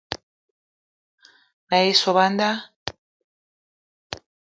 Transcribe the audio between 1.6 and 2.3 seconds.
Me ye sop a